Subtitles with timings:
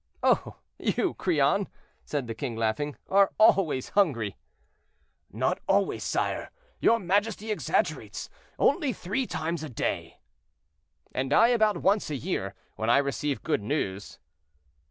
[0.23, 0.55] "Oh!
[0.79, 1.69] you, Crillon,"
[2.05, 4.35] said the king, laughing, "are always hungry."
[5.31, 10.17] "Not always, sire; your majesty exaggerates—only three times a day."
[11.11, 14.17] "And I about once a year, when I receive good news."